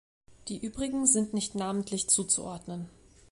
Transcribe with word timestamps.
Die 0.47 0.57
übrigen 0.65 1.05
sind 1.05 1.35
nicht 1.35 1.53
namentlich 1.53 2.09
zuzuordnen. 2.09 2.89